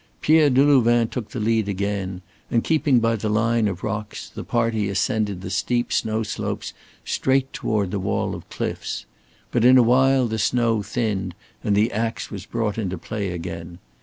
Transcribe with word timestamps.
Pierre 0.19 0.49
Delouvain 0.49 1.07
took 1.07 1.29
the 1.29 1.39
lead 1.39 1.69
again, 1.69 2.23
and 2.49 2.63
keeping 2.63 2.99
by 2.99 3.15
the 3.15 3.29
line 3.29 3.67
of 3.67 3.83
rocks 3.83 4.29
the 4.29 4.43
party 4.43 4.89
ascended 4.89 5.41
the 5.41 5.51
steep 5.51 5.93
snow 5.93 6.23
slopes 6.23 6.73
straight 7.05 7.53
toward 7.53 7.91
the 7.91 7.99
wall 7.99 8.33
of 8.33 8.49
cliffs. 8.49 9.05
But 9.51 9.63
in 9.63 9.77
a 9.77 9.83
while 9.83 10.25
the 10.27 10.39
snow 10.39 10.81
thinned, 10.81 11.35
and 11.63 11.75
the 11.75 11.91
ax 11.91 12.31
was 12.31 12.47
brought 12.47 12.79
into 12.79 12.97
play 12.97 13.29
again. 13.29 13.77